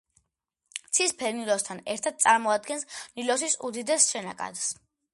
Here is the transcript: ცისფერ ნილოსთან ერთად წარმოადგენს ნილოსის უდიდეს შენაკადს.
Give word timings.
ცისფერ 0.99 1.35
ნილოსთან 1.41 1.83
ერთად 1.97 2.19
წარმოადგენს 2.25 2.89
ნილოსის 2.99 3.61
უდიდეს 3.71 4.13
შენაკადს. 4.17 4.71